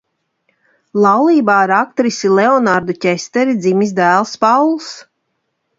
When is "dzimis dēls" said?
3.61-4.37